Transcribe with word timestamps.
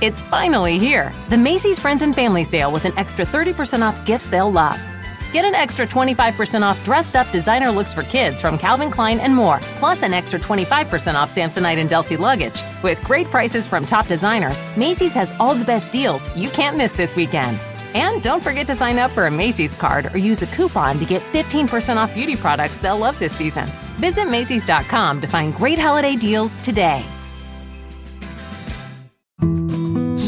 It's 0.00 0.22
finally 0.22 0.78
here. 0.78 1.12
The 1.28 1.36
Macy's 1.36 1.78
Friends 1.78 2.00
and 2.00 2.14
Family 2.14 2.42
Sale 2.42 2.72
with 2.72 2.86
an 2.86 2.96
extra 2.96 3.26
30% 3.26 3.86
off 3.86 4.02
gifts 4.06 4.28
they'll 4.28 4.50
love. 4.50 4.80
Get 5.30 5.44
an 5.44 5.54
extra 5.54 5.86
25% 5.86 6.62
off 6.62 6.82
dressed 6.86 7.16
up 7.16 7.30
designer 7.30 7.70
looks 7.70 7.92
for 7.92 8.02
kids 8.04 8.40
from 8.40 8.56
Calvin 8.56 8.90
Klein 8.90 9.20
and 9.20 9.36
more, 9.36 9.60
plus 9.76 10.02
an 10.02 10.14
extra 10.14 10.40
25% 10.40 11.14
off 11.16 11.34
Samsonite 11.34 11.76
and 11.76 11.90
Delsey 11.90 12.18
luggage. 12.18 12.62
With 12.82 13.04
great 13.04 13.26
prices 13.26 13.66
from 13.66 13.84
top 13.84 14.06
designers, 14.06 14.62
Macy's 14.74 15.12
has 15.12 15.34
all 15.38 15.54
the 15.54 15.66
best 15.66 15.92
deals 15.92 16.34
you 16.34 16.48
can't 16.48 16.78
miss 16.78 16.94
this 16.94 17.14
weekend. 17.14 17.60
And 17.92 18.22
don't 18.22 18.42
forget 18.42 18.66
to 18.68 18.74
sign 18.74 18.98
up 18.98 19.10
for 19.10 19.26
a 19.26 19.30
Macy's 19.30 19.74
card 19.74 20.14
or 20.14 20.18
use 20.18 20.40
a 20.40 20.46
coupon 20.46 20.98
to 20.98 21.04
get 21.04 21.20
15% 21.32 21.96
off 21.96 22.14
beauty 22.14 22.36
products 22.36 22.78
they'll 22.78 22.96
love 22.96 23.18
this 23.18 23.34
season. 23.34 23.68
Visit 23.98 24.28
Macy's.com 24.28 25.20
to 25.20 25.26
find 25.26 25.54
great 25.54 25.78
holiday 25.78 26.16
deals 26.16 26.56
today. 26.58 27.04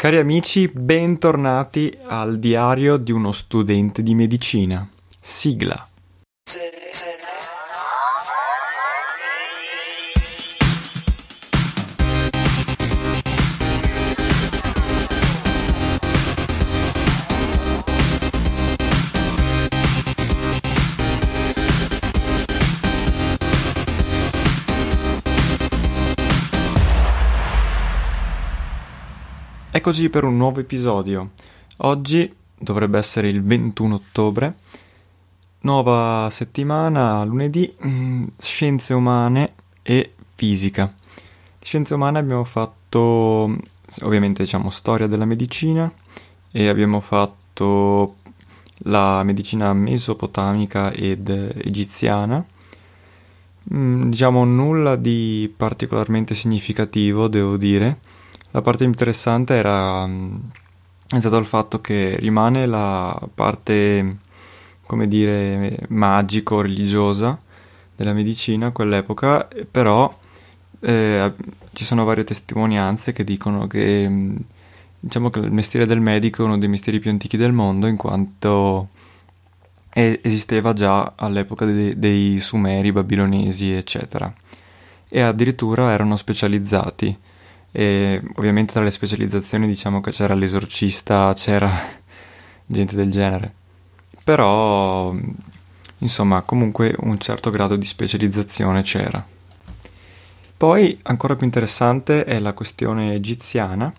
Cari 0.00 0.16
amici, 0.16 0.66
bentornati 0.66 1.94
al 2.06 2.38
diario 2.38 2.96
di 2.96 3.12
uno 3.12 3.32
studente 3.32 4.02
di 4.02 4.14
medicina. 4.14 4.88
Sigla. 5.20 5.89
Eccoci 29.80 30.10
per 30.10 30.24
un 30.24 30.36
nuovo 30.36 30.60
episodio. 30.60 31.30
Oggi 31.78 32.30
dovrebbe 32.54 32.98
essere 32.98 33.30
il 33.30 33.42
21 33.42 33.94
ottobre. 33.94 34.56
Nuova 35.60 36.28
settimana, 36.30 37.24
lunedì, 37.24 37.74
mm, 37.86 38.24
scienze 38.38 38.92
umane 38.92 39.54
e 39.80 40.12
fisica. 40.34 40.94
Scienze 41.58 41.94
umane 41.94 42.18
abbiamo 42.18 42.44
fatto 42.44 43.56
ovviamente 44.02 44.42
diciamo 44.42 44.68
storia 44.68 45.06
della 45.06 45.24
medicina 45.24 45.90
e 46.50 46.68
abbiamo 46.68 47.00
fatto 47.00 48.16
la 48.80 49.22
medicina 49.22 49.72
mesopotamica 49.72 50.92
ed 50.92 51.30
egiziana. 51.30 52.44
Mm, 53.72 54.10
diciamo 54.10 54.44
nulla 54.44 54.96
di 54.96 55.50
particolarmente 55.56 56.34
significativo, 56.34 57.28
devo 57.28 57.56
dire 57.56 58.09
la 58.52 58.62
parte 58.62 58.84
interessante 58.84 59.54
era 59.54 60.06
mm, 60.06 60.36
è 61.08 61.18
stato 61.18 61.38
il 61.38 61.44
fatto 61.44 61.80
che 61.80 62.16
rimane 62.18 62.66
la 62.66 63.20
parte, 63.34 64.16
come 64.86 65.08
dire, 65.08 65.78
magico-religiosa 65.88 67.38
della 67.96 68.12
medicina 68.12 68.68
a 68.68 68.70
quell'epoca, 68.70 69.48
però 69.70 70.12
eh, 70.80 71.32
ci 71.72 71.84
sono 71.84 72.04
varie 72.04 72.24
testimonianze 72.24 73.12
che 73.12 73.24
dicono 73.24 73.66
che 73.66 74.08
mm, 74.08 74.36
diciamo 75.00 75.30
che 75.30 75.40
il 75.40 75.52
mestiere 75.52 75.86
del 75.86 76.00
medico 76.00 76.42
è 76.42 76.44
uno 76.44 76.58
dei 76.58 76.68
mestieri 76.68 77.00
più 77.00 77.10
antichi 77.10 77.36
del 77.36 77.52
mondo 77.52 77.86
in 77.86 77.96
quanto 77.96 78.88
esisteva 79.92 80.72
già 80.72 81.14
all'epoca 81.16 81.64
dei, 81.64 81.98
dei 81.98 82.38
Sumeri, 82.38 82.92
Babilonesi, 82.92 83.72
eccetera. 83.72 84.32
E 85.08 85.20
addirittura 85.20 85.90
erano 85.90 86.16
specializzati 86.16 87.16
e 87.72 88.20
ovviamente 88.36 88.72
tra 88.72 88.82
le 88.82 88.90
specializzazioni 88.90 89.66
diciamo 89.66 90.00
che 90.00 90.10
c'era 90.10 90.34
l'esorcista, 90.34 91.32
c'era 91.34 91.70
gente 92.66 92.96
del 92.96 93.10
genere. 93.10 93.52
Però, 94.24 95.14
insomma, 95.98 96.42
comunque 96.42 96.94
un 97.00 97.18
certo 97.18 97.50
grado 97.50 97.76
di 97.76 97.86
specializzazione 97.86 98.82
c'era. 98.82 99.24
Poi, 100.56 100.98
ancora 101.04 101.36
più 101.36 101.46
interessante 101.46 102.24
è 102.24 102.38
la 102.38 102.52
questione 102.52 103.14
egiziana, 103.14 103.92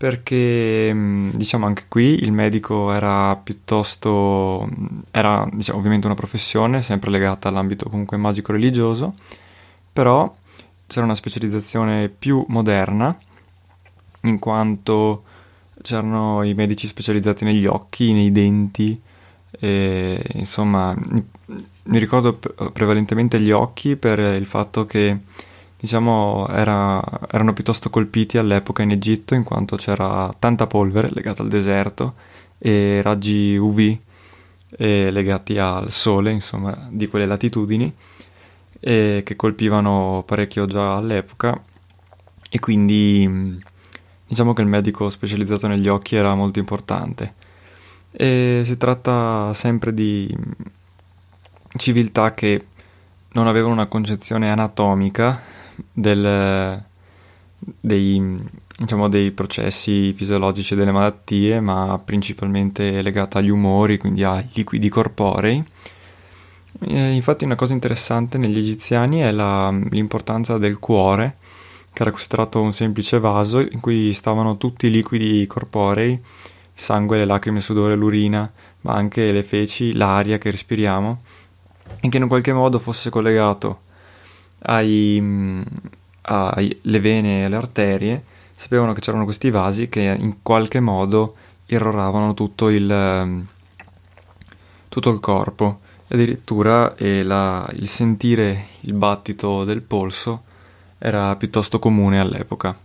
perché 0.00 0.96
diciamo 1.34 1.66
anche 1.66 1.84
qui 1.86 2.22
il 2.22 2.32
medico 2.32 2.90
era 2.90 3.36
piuttosto 3.36 4.66
era 5.10 5.46
diciamo, 5.52 5.78
ovviamente 5.78 6.06
una 6.06 6.14
professione 6.14 6.80
sempre 6.80 7.10
legata 7.10 7.50
all'ambito 7.50 7.86
comunque 7.90 8.16
magico 8.16 8.52
religioso 8.52 9.12
però 9.92 10.34
c'era 10.90 11.04
una 11.04 11.14
specializzazione 11.14 12.08
più 12.08 12.44
moderna, 12.48 13.16
in 14.22 14.40
quanto 14.40 15.22
c'erano 15.82 16.42
i 16.42 16.52
medici 16.52 16.88
specializzati 16.88 17.44
negli 17.44 17.64
occhi, 17.64 18.12
nei 18.12 18.32
denti, 18.32 19.00
e, 19.52 20.20
insomma, 20.32 20.92
mi 20.96 21.98
ricordo 21.98 22.34
prevalentemente 22.72 23.40
gli 23.40 23.52
occhi 23.52 23.94
per 23.94 24.18
il 24.18 24.46
fatto 24.46 24.84
che 24.84 25.16
diciamo 25.78 26.48
era, 26.48 27.00
erano 27.30 27.52
piuttosto 27.52 27.88
colpiti 27.88 28.36
all'epoca 28.36 28.82
in 28.82 28.90
Egitto 28.90 29.34
in 29.34 29.44
quanto 29.44 29.76
c'era 29.76 30.34
tanta 30.40 30.66
polvere 30.66 31.08
legata 31.12 31.42
al 31.42 31.48
deserto 31.48 32.14
e 32.58 33.00
raggi 33.02 33.56
UV 33.56 33.96
legati 34.76 35.56
al 35.56 35.88
sole, 35.90 36.32
insomma, 36.32 36.88
di 36.90 37.06
quelle 37.06 37.26
latitudini 37.26 37.94
e 38.80 39.22
che 39.24 39.36
colpivano 39.36 40.24
parecchio 40.26 40.64
già 40.64 40.96
all'epoca 40.96 41.60
e 42.48 42.58
quindi 42.58 43.62
diciamo 44.26 44.54
che 44.54 44.62
il 44.62 44.66
medico 44.66 45.08
specializzato 45.10 45.66
negli 45.66 45.88
occhi 45.88 46.16
era 46.16 46.34
molto 46.34 46.58
importante. 46.58 47.34
E 48.10 48.62
si 48.64 48.76
tratta 48.76 49.52
sempre 49.54 49.94
di 49.94 50.34
civiltà 51.76 52.34
che 52.34 52.66
non 53.32 53.46
avevano 53.46 53.74
una 53.74 53.86
concezione 53.86 54.50
anatomica 54.50 55.40
del, 55.92 56.82
dei, 57.80 58.38
diciamo, 58.76 59.08
dei 59.08 59.30
processi 59.30 60.12
fisiologici 60.12 60.74
delle 60.74 60.90
malattie, 60.90 61.60
ma 61.60 62.00
principalmente 62.04 63.02
legata 63.02 63.38
agli 63.38 63.50
umori, 63.50 63.98
quindi 63.98 64.24
ai 64.24 64.48
liquidi 64.52 64.88
corporei 64.88 65.64
eh, 66.82 67.12
infatti 67.12 67.44
una 67.44 67.56
cosa 67.56 67.74
interessante 67.74 68.38
negli 68.38 68.58
egiziani 68.58 69.20
è 69.20 69.30
la, 69.32 69.70
l'importanza 69.70 70.56
del 70.56 70.78
cuore, 70.78 71.36
che 71.92 72.02
era 72.02 72.10
considerato 72.10 72.60
un 72.60 72.72
semplice 72.72 73.18
vaso 73.18 73.60
in 73.60 73.80
cui 73.80 74.14
stavano 74.14 74.56
tutti 74.56 74.86
i 74.86 74.90
liquidi 74.90 75.46
corporei, 75.46 76.18
sangue, 76.74 77.18
le 77.18 77.26
lacrime, 77.26 77.58
il 77.58 77.62
sudore, 77.62 77.96
l'urina, 77.96 78.50
ma 78.82 78.94
anche 78.94 79.30
le 79.30 79.42
feci, 79.42 79.92
l'aria 79.92 80.38
che 80.38 80.50
respiriamo, 80.50 81.22
e 82.00 82.08
che 82.08 82.16
in 82.16 82.28
qualche 82.28 82.52
modo 82.52 82.78
fosse 82.78 83.10
collegato 83.10 83.80
alle 84.62 85.20
vene 86.82 87.40
e 87.40 87.44
alle 87.44 87.56
arterie, 87.56 88.24
sapevano 88.54 88.94
che 88.94 89.00
c'erano 89.00 89.24
questi 89.24 89.50
vasi 89.50 89.88
che 89.88 90.00
in 90.18 90.36
qualche 90.42 90.80
modo 90.80 91.34
irroravano 91.66 92.32
tutto 92.34 92.68
il, 92.68 93.44
tutto 94.88 95.10
il 95.10 95.20
corpo 95.20 95.80
addirittura 96.10 96.94
la, 96.98 97.68
il 97.74 97.86
sentire 97.86 98.66
il 98.80 98.92
battito 98.92 99.64
del 99.64 99.82
polso 99.82 100.42
era 100.98 101.34
piuttosto 101.36 101.78
comune 101.78 102.20
all'epoca. 102.20 102.76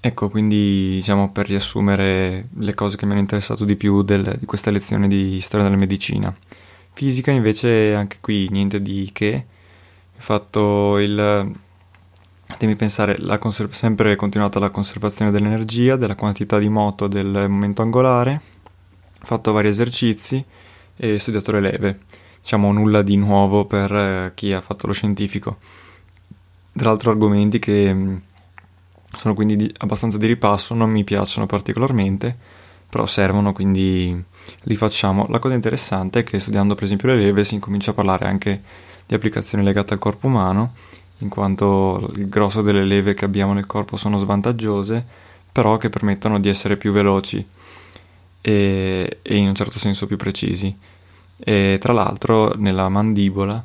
Ecco, 0.00 0.28
quindi 0.28 0.90
diciamo 0.94 1.30
per 1.30 1.46
riassumere 1.46 2.48
le 2.56 2.74
cose 2.74 2.96
che 2.96 3.04
mi 3.04 3.12
hanno 3.12 3.20
interessato 3.20 3.64
di 3.64 3.76
più 3.76 4.02
del, 4.02 4.36
di 4.38 4.46
questa 4.46 4.70
lezione 4.70 5.08
di 5.08 5.40
storia 5.40 5.66
della 5.66 5.78
medicina. 5.78 6.34
Fisica 6.92 7.30
invece 7.30 7.94
anche 7.94 8.18
qui 8.20 8.48
niente 8.50 8.80
di 8.80 9.10
che, 9.12 9.44
ho 10.16 10.20
fatto 10.20 10.98
il... 10.98 11.52
Fatemi 12.50 12.76
pensare, 12.76 13.18
la 13.18 13.36
conser- 13.36 13.74
sempre 13.74 14.16
continuata 14.16 14.58
la 14.58 14.70
conservazione 14.70 15.30
dell'energia, 15.30 15.96
della 15.96 16.14
quantità 16.14 16.58
di 16.58 16.70
moto 16.70 17.06
del 17.06 17.26
momento 17.26 17.82
angolare, 17.82 18.40
ho 19.20 19.26
fatto 19.26 19.52
vari 19.52 19.68
esercizi, 19.68 20.42
e 20.98 21.18
studiato 21.18 21.52
le 21.52 21.60
leve. 21.60 22.00
Diciamo 22.40 22.72
nulla 22.72 23.02
di 23.02 23.16
nuovo 23.16 23.64
per 23.64 23.92
eh, 23.94 24.32
chi 24.34 24.52
ha 24.52 24.60
fatto 24.60 24.86
lo 24.86 24.92
scientifico. 24.92 25.58
Tra 26.72 26.88
l'altro 26.90 27.10
argomenti 27.10 27.58
che 27.58 27.92
mm, 27.92 28.16
sono 29.12 29.34
quindi 29.34 29.56
di, 29.56 29.74
abbastanza 29.78 30.18
di 30.18 30.26
ripasso, 30.26 30.74
non 30.74 30.90
mi 30.90 31.04
piacciono 31.04 31.46
particolarmente, 31.46 32.36
però 32.88 33.06
servono 33.06 33.52
quindi 33.52 34.22
li 34.62 34.76
facciamo. 34.76 35.26
La 35.28 35.38
cosa 35.38 35.54
interessante 35.54 36.20
è 36.20 36.22
che 36.24 36.38
studiando 36.38 36.74
per 36.74 36.84
esempio 36.84 37.08
le 37.08 37.16
leve 37.16 37.44
si 37.44 37.54
incomincia 37.54 37.92
a 37.92 37.94
parlare 37.94 38.26
anche 38.26 38.60
di 39.06 39.14
applicazioni 39.14 39.64
legate 39.64 39.94
al 39.94 39.98
corpo 39.98 40.26
umano, 40.26 40.74
in 41.18 41.28
quanto 41.28 42.10
il 42.14 42.28
grosso 42.28 42.62
delle 42.62 42.84
leve 42.84 43.14
che 43.14 43.24
abbiamo 43.24 43.52
nel 43.52 43.66
corpo 43.66 43.96
sono 43.96 44.18
svantaggiose, 44.18 45.04
però 45.50 45.76
che 45.76 45.88
permettono 45.88 46.38
di 46.38 46.48
essere 46.48 46.76
più 46.76 46.92
veloci 46.92 47.44
e, 48.40 49.18
e 49.22 49.36
in 49.36 49.48
un 49.48 49.54
certo 49.54 49.78
senso 49.78 50.06
più 50.06 50.16
precisi. 50.16 50.76
E 51.36 51.78
tra 51.80 51.92
l'altro 51.92 52.54
nella 52.56 52.88
mandibola 52.88 53.64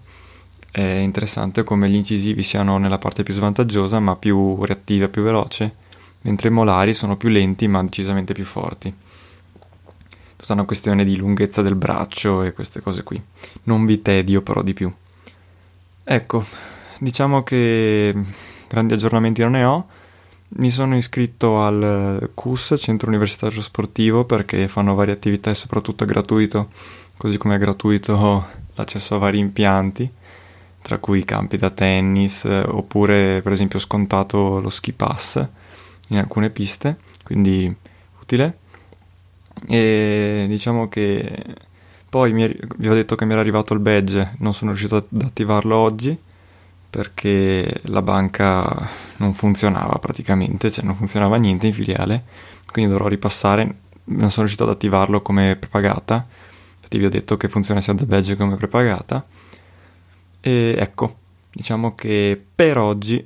è 0.71 0.81
interessante 0.81 1.63
come 1.63 1.89
gli 1.89 1.95
incisivi 1.95 2.43
siano 2.43 2.77
nella 2.77 2.97
parte 2.97 3.23
più 3.23 3.33
svantaggiosa 3.33 3.99
ma 3.99 4.15
più 4.15 4.63
reattiva, 4.63 5.07
più 5.07 5.21
veloce, 5.23 5.75
mentre 6.21 6.49
i 6.49 6.51
molari 6.51 6.93
sono 6.93 7.17
più 7.17 7.29
lenti 7.29 7.67
ma 7.67 7.83
decisamente 7.83 8.33
più 8.33 8.45
forti. 8.45 8.93
Tutta 10.35 10.53
una 10.53 10.65
questione 10.65 11.03
di 11.03 11.15
lunghezza 11.15 11.61
del 11.61 11.75
braccio 11.75 12.43
e 12.43 12.53
queste 12.53 12.81
cose 12.81 13.03
qui. 13.03 13.21
Non 13.63 13.85
vi 13.85 14.01
tedio 14.01 14.41
però 14.41 14.61
di 14.61 14.73
più. 14.73 14.91
Ecco, 16.03 16.45
diciamo 16.99 17.43
che 17.43 18.13
grandi 18.67 18.93
aggiornamenti 18.93 19.41
non 19.41 19.51
ne 19.51 19.63
ho. 19.63 19.87
Mi 20.55 20.69
sono 20.69 20.95
iscritto 20.95 21.63
al 21.63 22.29
CUS, 22.35 22.75
Centro 22.77 23.09
Universitario 23.09 23.61
Sportivo, 23.61 24.23
perché 24.23 24.67
fanno 24.67 24.93
varie 24.93 25.13
attività 25.13 25.49
e 25.49 25.55
soprattutto 25.55 26.03
è 26.03 26.07
gratuito, 26.07 26.69
così 27.17 27.37
come 27.37 27.55
è 27.55 27.57
gratuito 27.57 28.45
l'accesso 28.75 29.15
a 29.15 29.17
vari 29.17 29.39
impianti 29.39 30.09
tra 30.83 30.97
cui 30.99 31.23
campi 31.23 31.57
da 31.57 31.71
tennis, 31.71 32.43
oppure 32.43 33.41
per 33.41 33.51
esempio 33.51 33.79
scontato 33.79 34.59
lo 34.59 34.69
ski 34.69 34.91
pass 34.91 35.43
in 36.09 36.17
alcune 36.17 36.49
piste, 36.51 36.97
quindi 37.23 37.73
utile. 38.21 38.57
E 39.67 40.45
diciamo 40.47 40.87
che 40.87 41.45
poi 42.09 42.31
mi, 42.33 42.47
vi 42.77 42.89
ho 42.89 42.93
detto 42.93 43.15
che 43.15 43.25
mi 43.25 43.31
era 43.31 43.41
arrivato 43.41 43.73
il 43.73 43.79
badge, 43.79 44.35
non 44.39 44.53
sono 44.53 44.71
riuscito 44.71 44.97
ad 44.97 45.21
attivarlo 45.21 45.75
oggi 45.75 46.15
perché 46.89 47.81
la 47.85 48.03
banca 48.03 48.87
non 49.17 49.33
funzionava 49.33 49.97
praticamente, 49.99 50.71
cioè 50.71 50.83
non 50.85 50.95
funzionava 50.95 51.37
niente 51.37 51.67
in 51.67 51.73
filiale, 51.73 52.23
quindi 52.71 52.91
dovrò 52.91 53.07
ripassare, 53.07 53.63
non 54.05 54.29
sono 54.29 54.45
riuscito 54.45 54.63
ad 54.63 54.69
attivarlo 54.69 55.21
come 55.21 55.55
prepagata, 55.55 56.25
infatti 56.75 56.97
vi 56.97 57.05
ho 57.05 57.09
detto 57.09 57.37
che 57.37 57.47
funziona 57.47 57.81
sia 57.81 57.93
da 57.93 58.05
badge 58.05 58.35
come 58.35 58.55
prepagata. 58.55 59.25
E 60.41 60.75
ecco, 60.77 61.15
diciamo 61.51 61.95
che 61.95 62.41
per 62.53 62.77
oggi 62.77 63.25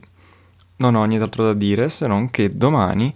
non 0.77 0.95
ho 0.95 1.03
nient'altro 1.05 1.43
da 1.43 1.53
dire 1.53 1.89
se 1.89 2.05
non 2.05 2.29
che 2.29 2.55
domani 2.55 3.11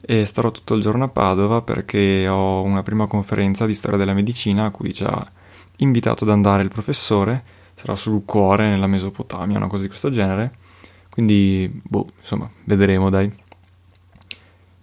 eh, 0.00 0.24
starò 0.24 0.50
tutto 0.50 0.74
il 0.74 0.82
giorno 0.82 1.04
a 1.04 1.08
Padova 1.08 1.62
perché 1.62 2.28
ho 2.28 2.62
una 2.62 2.82
prima 2.82 3.06
conferenza 3.06 3.66
di 3.66 3.74
storia 3.74 3.98
della 3.98 4.14
medicina 4.14 4.64
a 4.64 4.70
cui 4.70 4.92
ci 4.92 5.04
ha 5.04 5.26
invitato 5.76 6.24
ad 6.24 6.30
andare 6.30 6.62
il 6.62 6.68
professore, 6.68 7.42
sarà 7.74 7.96
sul 7.96 8.24
cuore 8.24 8.68
nella 8.68 8.86
Mesopotamia, 8.86 9.56
una 9.56 9.66
cosa 9.66 9.82
di 9.82 9.88
questo 9.88 10.10
genere. 10.10 10.62
Quindi, 11.14 11.70
boh, 11.72 12.08
insomma, 12.18 12.50
vedremo 12.64 13.08
dai. 13.08 13.32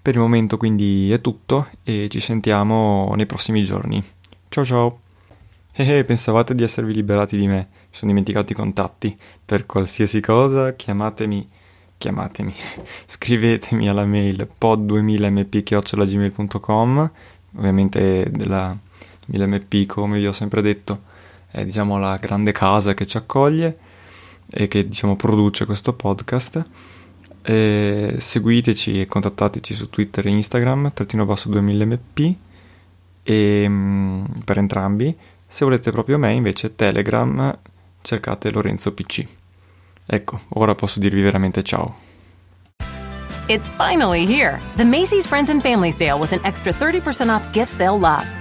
Per 0.02 0.14
il 0.14 0.20
momento 0.22 0.56
quindi 0.56 1.12
è 1.12 1.20
tutto 1.20 1.68
e 1.84 2.08
ci 2.10 2.22
sentiamo 2.22 3.12
nei 3.18 3.26
prossimi 3.26 3.66
giorni. 3.66 4.02
Ciao 4.48 4.64
ciao! 4.64 5.02
Eh, 5.74 5.98
eh 5.98 6.06
pensavate 6.06 6.56
di 6.56 6.64
esservi 6.64 6.94
liberati 6.94 7.36
di 7.36 7.48
me? 7.48 7.58
mi 7.58 7.66
sono 7.90 8.12
dimenticato 8.12 8.54
i 8.54 8.56
contatti. 8.56 9.20
Per 9.44 9.66
qualsiasi 9.66 10.22
cosa 10.22 10.74
chiamatemi, 10.74 11.46
chiamatemi, 11.98 12.56
scrivetemi 13.08 13.90
alla 13.90 14.06
mail 14.06 14.48
pod2000mp.gmail.com 14.58 17.12
ovviamente 17.58 18.32
della 18.32 18.74
2000mp 19.30 19.86
come 19.86 20.20
vi 20.20 20.28
ho 20.28 20.32
sempre 20.32 20.62
detto 20.62 21.02
è 21.52 21.66
diciamo 21.66 22.00
la 22.00 22.16
grande 22.16 22.54
casa 22.54 22.94
che 22.94 23.06
ci 23.06 23.18
accoglie 23.18 23.90
e 24.52 24.68
che 24.68 24.88
diciamo 24.88 25.16
produce 25.16 25.66
questo 25.66 25.94
podcast 25.94 26.64
e 27.42 28.16
seguiteci 28.18 29.02
e 29.02 29.06
contattateci 29.08 29.74
su 29.74 29.90
Twitter 29.90 30.28
e 30.28 30.30
Instagram 30.30 30.92
trattino 30.94 31.26
basso 31.26 31.50
2000mp 31.50 32.36
e, 33.24 33.66
mm, 33.68 34.26
per 34.46 34.58
entrambi 34.58 35.16
se 35.48 35.66
volete 35.66 35.92
proprio 35.92 36.18
me 36.18 36.34
invece 36.34 36.76
Telegram 36.76 37.58
cercate 38.02 38.52
Lorenzo 38.52 38.94
PC. 38.94 39.26
Ecco, 40.06 40.42
ora 40.50 40.76
posso 40.76 41.00
dirvi 41.00 41.22
veramente 41.22 41.62
ciao. 41.64 42.10
It's 43.48 43.70
finally 43.78 44.26
here, 44.26 44.60
the 44.78 44.86
Macy's 44.86 45.26
Friends 45.28 45.50
and 45.50 45.62
Family 45.62 45.92
Sale 45.92 46.18
with 46.18 46.32
an 46.32 46.40
extra 46.44 46.72
30% 46.72 47.30
off 47.30 47.52
gifts 47.52 47.76
they'll 47.76 48.00
love. 48.00 48.41